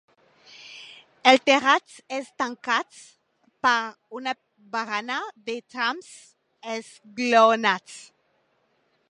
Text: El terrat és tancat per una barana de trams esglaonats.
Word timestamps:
El 1.31 1.35
terrat 1.49 1.97
és 2.17 2.31
tancat 2.43 3.03
per 3.67 3.75
una 4.21 4.35
barana 4.77 5.19
de 5.51 5.59
trams 5.75 6.11
esglaonats. 6.79 8.03